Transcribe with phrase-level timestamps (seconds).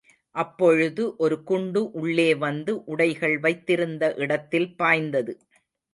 [0.35, 5.35] அப்பொழுது ஒரு குண்டு உள்ளே வந்து உடைகள் வைத்திருந்த இடத்தில் பாய்ந்தது.